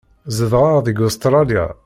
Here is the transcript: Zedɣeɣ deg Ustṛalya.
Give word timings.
Zedɣeɣ 0.37 0.77
deg 0.85 0.97
Ustṛalya. 1.07 1.65